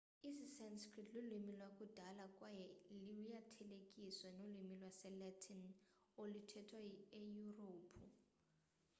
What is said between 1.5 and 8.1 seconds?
lwakudala kwaye luyathelekiseka nolwimi lwesilatin oluthethwa eyurophu